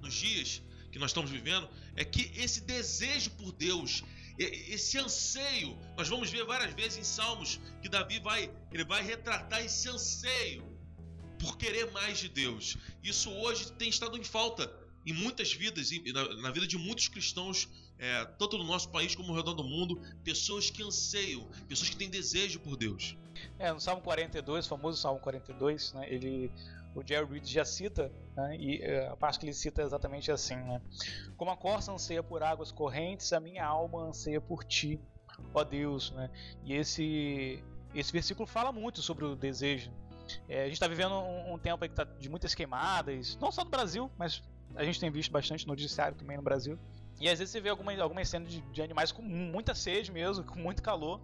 [0.00, 0.62] nos dias
[0.94, 4.04] que nós estamos vivendo é que esse desejo por Deus,
[4.38, 9.64] esse anseio, nós vamos ver várias vezes em Salmos que Davi vai, ele vai retratar
[9.64, 10.64] esse anseio
[11.38, 12.76] por querer mais de Deus.
[13.02, 14.72] Isso hoje tem estado em falta
[15.06, 17.68] em muitas vidas, na, na vida de muitos cristãos,
[17.98, 21.96] é, tanto no nosso país como ao redor do mundo, pessoas que anseiam, pessoas que
[21.96, 23.16] têm desejo por Deus.
[23.58, 26.50] É, no Salmo 42, famoso Salmo 42, né, ele,
[26.94, 30.30] o Jerry Reed já cita, né, e é, a parte que ele cita é exatamente
[30.30, 30.80] assim, né?
[31.36, 35.00] Como a corça anseia por águas correntes, a minha alma anseia por ti,
[35.52, 36.30] ó Deus, né?
[36.64, 37.62] E esse,
[37.94, 39.90] esse versículo fala muito sobre o desejo.
[40.48, 43.70] É, a gente está vivendo um, um tempo tá de muitas queimadas, não só no
[43.70, 44.42] Brasil, mas
[44.74, 46.78] a gente tem visto bastante noticiário também no Brasil.
[47.20, 50.44] E às vezes você vê algumas, algumas cenas de, de animais com muita sede mesmo,
[50.44, 51.20] com muito calor.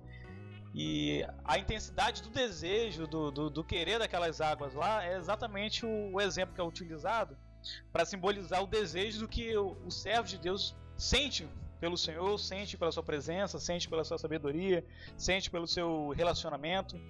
[0.75, 6.13] E a intensidade do desejo, do, do, do querer daquelas águas lá, é exatamente o,
[6.13, 7.37] o exemplo que é utilizado
[7.93, 11.49] para simbolizar o desejo do que o, o servo de Deus sente
[11.81, 14.85] pelo Senhor, sente pela sua presença, sente pela sua sabedoria,
[15.17, 17.01] sente pelo seu relacionamento.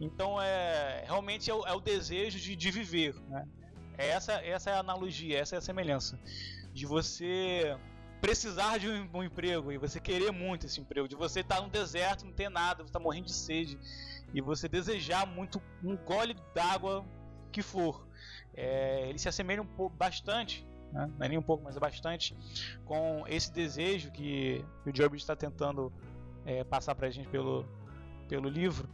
[0.00, 3.14] Então é realmente é o, é o desejo de, de viver.
[3.28, 3.48] Né?
[3.96, 6.20] É essa, essa é a analogia, essa é a semelhança
[6.72, 7.76] de você
[8.20, 11.68] precisar de um, um emprego e você querer muito esse emprego, de você estar no
[11.68, 13.78] deserto, não ter nada, você está morrendo de sede
[14.34, 17.04] e você desejar muito um gole d'água
[17.50, 18.06] que for.
[18.54, 21.10] É, ele se assemelha um pouco, bastante, né?
[21.16, 22.36] não é nem um pouco, mas é bastante,
[22.84, 25.92] com esse desejo que o Job está tentando
[26.44, 27.64] é, passar para a gente pelo,
[28.28, 28.88] pelo livro,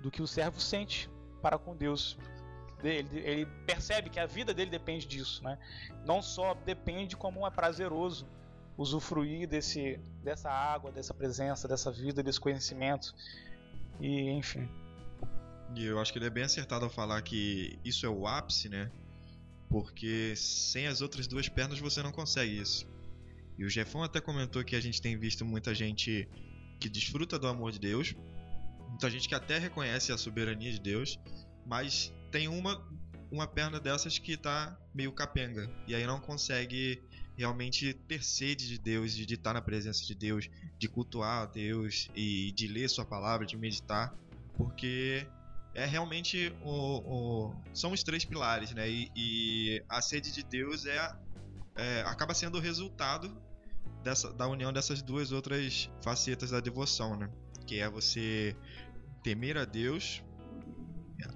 [0.00, 1.10] do que o servo sente
[1.42, 2.16] para com Deus.
[2.82, 5.58] Ele, ele percebe que a vida dele depende disso, né?
[6.06, 8.24] Não só depende como é prazeroso
[8.78, 13.12] usufruir desse, dessa água, dessa presença, dessa vida, desse conhecimento.
[14.00, 14.68] E enfim.
[15.74, 18.68] E eu acho que ele é bem acertado ao falar que isso é o ápice,
[18.68, 18.90] né?
[19.68, 22.86] Porque sem as outras duas pernas você não consegue isso.
[23.58, 26.28] E o Jefão até comentou que a gente tem visto muita gente
[26.78, 28.14] que desfruta do amor de Deus,
[28.88, 31.18] muita gente que até reconhece a soberania de Deus,
[31.66, 32.88] mas tem uma,
[33.32, 35.68] uma perna dessas que tá meio capenga.
[35.88, 37.02] E aí não consegue
[37.38, 42.10] realmente ter sede de Deus, de estar na presença de Deus, de cultuar a Deus
[42.12, 44.12] e de ler Sua palavra, de meditar,
[44.56, 45.24] porque
[45.72, 48.90] é realmente o, o são os três pilares, né?
[48.90, 51.16] E, e a sede de Deus é,
[51.76, 53.40] é, acaba sendo o resultado
[54.02, 57.30] dessa, da união dessas duas outras facetas da devoção, né?
[57.68, 58.56] Que é você
[59.22, 60.24] temer a Deus,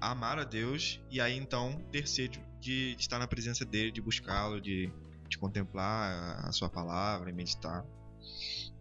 [0.01, 4.01] amar a Deus e aí então ter sede de, de estar na presença dele, de
[4.01, 4.91] buscá-lo, de,
[5.33, 7.83] de contemplar a sua palavra e meditar.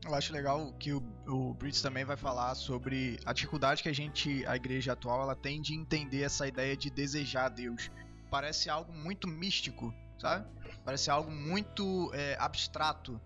[0.05, 3.93] Eu acho legal que o, o Brits também vai falar sobre a dificuldade que a
[3.93, 7.91] gente, a igreja atual, ela tem de entender essa ideia de desejar Deus.
[8.31, 10.47] Parece algo muito místico, sabe?
[10.85, 13.21] Parece algo muito é, abstrato.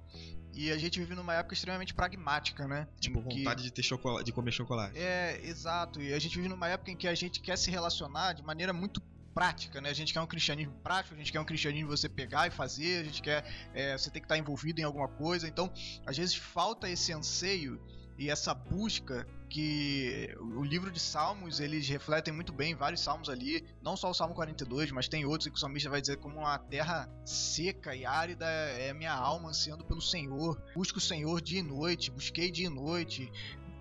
[0.53, 2.87] E a gente vive numa época extremamente pragmática, né?
[3.01, 4.99] Tipo, que- vontade de, ter chocolate, de comer chocolate.
[4.99, 6.01] É, exato.
[6.01, 8.73] E a gente vive numa época em que a gente quer se relacionar de maneira
[8.73, 9.01] muito
[9.37, 9.91] prática, né?
[9.91, 13.03] A gente quer um cristianismo prático, a gente quer um cristianismo você pegar e fazer,
[13.03, 13.45] a gente quer
[13.75, 15.47] é, você tem que estar envolvido em alguma coisa.
[15.47, 15.71] Então,
[16.07, 17.79] às vezes falta esse anseio
[18.19, 23.63] e essa busca que o livro de Salmos eles refletem muito bem vários salmos ali,
[23.83, 26.59] não só o Salmo 42, mas tem outros que o salmista vai dizer como uma
[26.59, 30.59] terra seca e árida é minha alma ansiando pelo Senhor.
[30.75, 33.31] Busco o Senhor dia e noite, busquei dia e noite,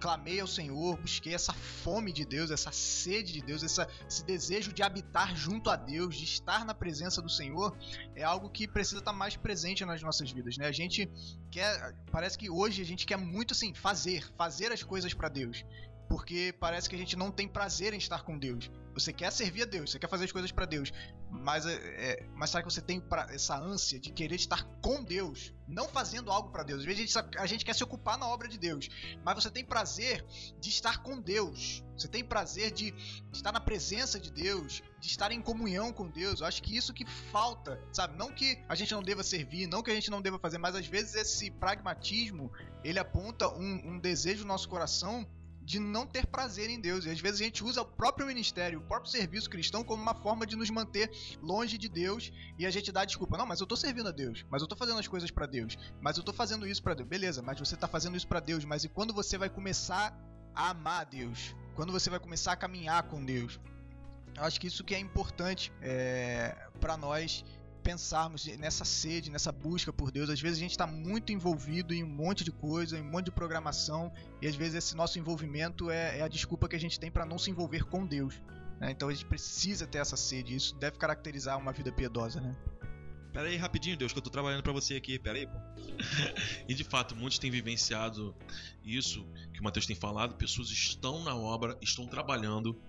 [0.06, 4.72] clamei ao Senhor, busquei essa fome de Deus, essa sede de Deus, essa, esse desejo
[4.72, 7.76] de habitar junto a Deus, de estar na presença do Senhor,
[8.16, 10.68] é algo que precisa estar mais presente nas nossas vidas, né?
[10.68, 11.10] A gente
[11.50, 15.66] quer, parece que hoje a gente quer muito assim fazer, fazer as coisas para Deus,
[16.08, 18.70] porque parece que a gente não tem prazer em estar com Deus.
[18.96, 20.92] Você quer servir a Deus, você quer fazer as coisas para Deus,
[21.30, 25.04] mas, é, é, mas será que você tem pra- essa ânsia de querer estar com
[25.04, 26.80] Deus, não fazendo algo para Deus?
[26.80, 28.88] Às vezes a gente, a gente quer se ocupar na obra de Deus,
[29.24, 30.26] mas você tem prazer
[30.60, 35.08] de estar com Deus, você tem prazer de, de estar na presença de Deus, de
[35.08, 36.40] estar em comunhão com Deus.
[36.40, 38.18] Eu acho que isso que falta, sabe?
[38.18, 40.74] Não que a gente não deva servir, não que a gente não deva fazer, mas
[40.74, 42.52] às vezes esse pragmatismo
[42.84, 45.28] ele aponta um, um desejo no nosso coração
[45.66, 47.06] de não ter prazer em Deus.
[47.06, 50.14] E às vezes a gente usa o próprio ministério, o próprio serviço cristão como uma
[50.14, 51.10] forma de nos manter
[51.42, 53.38] longe de Deus e a gente dá desculpa.
[53.38, 55.76] Não, mas eu tô servindo a Deus, mas eu tô fazendo as coisas pra Deus,
[56.00, 57.10] mas eu tô fazendo isso pra Deus.
[57.10, 60.16] Beleza, mas você tá fazendo isso pra Deus, mas e quando você vai começar
[60.54, 61.56] a amar Deus?
[61.76, 63.60] Quando você vai começar a caminhar com Deus?
[64.38, 67.44] Eu acho que isso que é importante é, para nós
[67.86, 70.28] pensarmos nessa sede, nessa busca por Deus.
[70.32, 73.26] Às vezes a gente está muito envolvido em um monte de coisa, em um monte
[73.26, 77.00] de programação, e às vezes esse nosso envolvimento é, é a desculpa que a gente
[77.00, 78.42] tem para não se envolver com Deus.
[78.80, 78.90] né?
[78.90, 80.56] Então a gente precisa ter essa sede.
[80.56, 82.56] Isso deve caracterizar uma vida piedosa, né?
[83.32, 85.20] Pera aí rapidinho, Deus, que eu tô trabalhando pra você aqui.
[85.20, 85.48] Pera aí.
[86.68, 88.36] E de fato, muitos têm vivenciado
[88.84, 90.36] isso que o Mateus tem falado.
[90.36, 92.82] Pessoas estão na obra, estão trabalhando,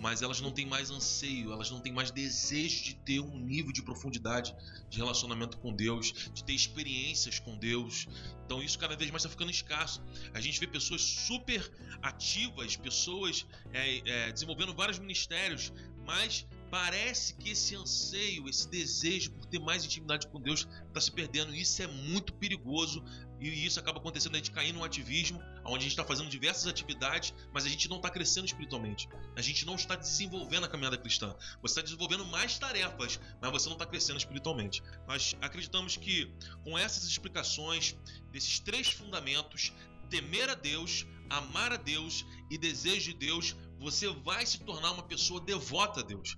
[0.00, 3.70] mas elas não têm mais anseio, elas não têm mais desejo de ter um nível
[3.70, 4.54] de profundidade
[4.88, 8.08] de relacionamento com Deus, de ter experiências com Deus.
[8.46, 10.02] Então isso cada vez mais está ficando escasso.
[10.32, 11.70] A gente vê pessoas super
[12.02, 15.72] ativas, pessoas é, é, desenvolvendo vários ministérios,
[16.06, 21.10] mas parece que esse anseio, esse desejo por ter mais intimidade com Deus está se
[21.10, 21.54] perdendo.
[21.54, 23.02] Isso é muito perigoso
[23.40, 26.66] e isso acaba acontecendo a gente cair num ativismo, onde a gente está fazendo diversas
[26.66, 29.08] atividades, mas a gente não está crescendo espiritualmente.
[29.34, 31.34] A gente não está desenvolvendo a caminhada cristã.
[31.62, 34.82] Você está desenvolvendo mais tarefas, mas você não está crescendo espiritualmente.
[35.08, 37.96] Nós acreditamos que com essas explicações
[38.30, 39.72] desses três fundamentos,
[40.10, 45.04] temer a Deus, amar a Deus e desejo de Deus, você vai se tornar uma
[45.04, 46.36] pessoa devota a Deus.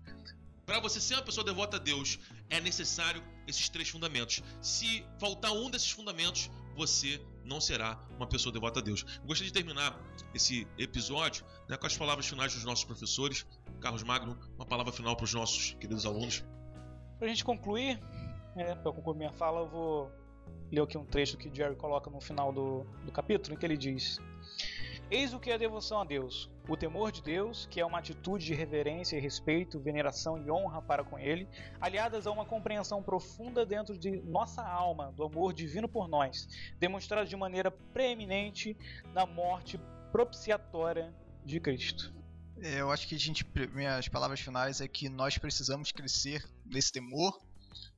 [0.64, 4.42] Para você ser uma pessoa devota a Deus, é necessário esses três fundamentos.
[4.60, 9.04] Se faltar um desses fundamentos, você não será uma pessoa devota a Deus.
[9.20, 9.98] Eu gostaria de terminar
[10.34, 13.44] esse episódio né, com as palavras finais dos nossos professores.
[13.80, 16.44] Carlos Magno, uma palavra final para os nossos queridos alunos.
[17.18, 18.00] Pra gente concluir,
[18.54, 20.12] né, pra eu concluir minha fala, eu vou
[20.70, 23.76] ler aqui um trecho que Jerry coloca no final do, do capítulo, em que ele
[23.76, 24.18] diz:
[25.12, 28.46] Eis o que é devoção a Deus: o temor de Deus, que é uma atitude
[28.46, 31.46] de reverência e respeito, veneração e honra para com Ele,
[31.78, 36.48] aliadas a uma compreensão profunda dentro de nossa alma do amor divino por nós,
[36.80, 38.74] demonstrado de maneira preeminente
[39.12, 39.78] na morte
[40.10, 42.10] propiciatória de Cristo.
[42.62, 43.44] É, Eu acho que a gente,
[43.74, 47.38] minhas palavras finais é que nós precisamos crescer nesse temor,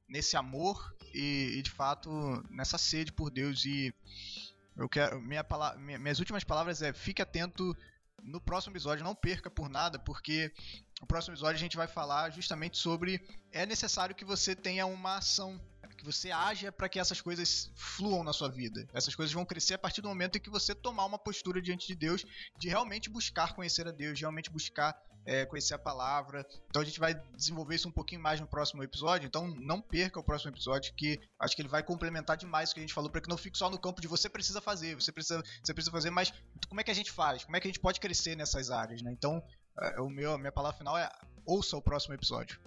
[0.08, 2.10] nesse amor e, e, de fato
[2.50, 3.94] nessa sede por Deus e
[4.76, 5.44] eu quero minha
[5.78, 7.76] minha- minhas últimas palavras é fique atento
[8.22, 10.52] no próximo episódio, não perca por nada, porque
[11.00, 13.20] no próximo episódio a gente vai falar justamente sobre
[13.52, 15.60] é necessário que você tenha uma ação,
[15.98, 18.86] que você haja para que essas coisas fluam na sua vida.
[18.92, 21.86] Essas coisas vão crescer a partir do momento em que você tomar uma postura diante
[21.86, 22.24] de Deus
[22.58, 26.46] de realmente buscar conhecer a Deus, de realmente buscar é, conhecer a palavra.
[26.68, 29.26] Então a gente vai desenvolver isso um pouquinho mais no próximo episódio.
[29.26, 32.80] Então não perca o próximo episódio, que acho que ele vai complementar demais o que
[32.80, 35.12] a gente falou, para que não fique só no campo de você precisa fazer, você
[35.12, 36.32] precisa, você precisa fazer, mas
[36.68, 37.44] como é que a gente faz?
[37.44, 39.12] Como é que a gente pode crescer nessas áreas, né?
[39.12, 39.42] Então
[39.80, 41.08] é, o meu, a minha palavra final é
[41.46, 42.58] ouça o próximo episódio.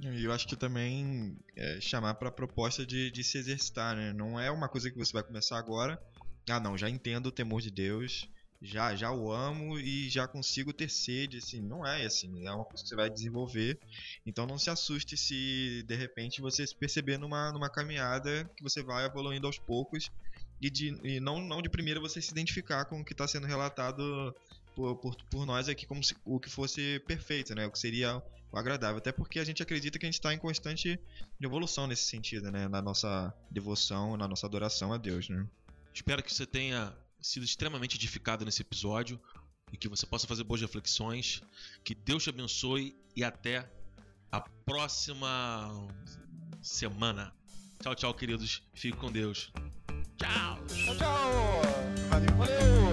[0.00, 4.12] E eu acho que também é, chamar para a proposta de, de se exercitar, né?
[4.12, 6.00] Não é uma coisa que você vai começar agora.
[6.48, 8.28] Ah, não, já entendo o temor de Deus,
[8.60, 12.64] já já o amo e já consigo ter sede, assim, não é assim, é uma
[12.64, 13.78] coisa que você vai desenvolver.
[14.26, 18.82] Então não se assuste se de repente você se perceber numa, numa caminhada que você
[18.82, 20.10] vai evoluindo aos poucos
[20.60, 23.46] e, de, e não, não de primeira você se identificar com o que está sendo
[23.46, 24.34] relatado
[24.74, 27.66] por, por, por nós aqui como se, o que fosse perfeito, né?
[27.66, 28.20] O que seria
[28.52, 28.98] agradável.
[28.98, 30.98] Até porque a gente acredita que a gente está em constante
[31.40, 32.66] evolução nesse sentido, né?
[32.66, 35.46] Na nossa devoção, na nossa adoração a Deus, né?
[35.94, 39.20] Espero que você tenha sido extremamente edificado nesse episódio
[39.72, 41.42] e que você possa fazer boas reflexões.
[41.84, 43.70] Que Deus te abençoe e até
[44.30, 45.88] a próxima
[46.62, 47.34] semana.
[47.82, 48.62] Tchau, tchau, queridos.
[48.74, 49.52] Fique com Deus.
[50.16, 50.58] Tchau.
[50.66, 51.62] Tchau, tchau.
[52.36, 52.87] Valeu.